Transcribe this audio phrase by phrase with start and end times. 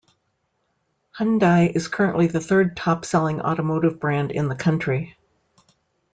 [1.15, 5.15] Hyundai is currently the third top selling automotive brand in the country.